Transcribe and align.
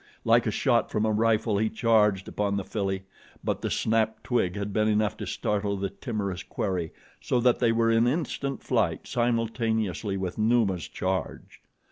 Like 0.25 0.47
a 0.47 0.51
shot 0.51 0.89
from 0.89 1.05
a 1.05 1.11
rifle 1.11 1.59
he 1.59 1.69
charged 1.69 2.27
upon 2.27 2.57
the 2.57 2.63
filly; 2.63 3.03
but 3.43 3.61
the 3.61 3.69
snapped 3.69 4.23
twig 4.23 4.55
had 4.55 4.73
been 4.73 4.87
enough 4.87 5.15
to 5.17 5.27
startle 5.27 5.77
the 5.77 5.91
timorous 5.91 6.41
quarry, 6.41 6.91
so 7.21 7.39
that 7.39 7.59
they 7.59 7.71
were 7.71 7.91
in 7.91 8.07
instant 8.07 8.63
flight 8.63 9.05
simultaneously 9.05 10.17
with 10.17 10.39
Numa's 10.39 10.87
charge. 10.87 11.61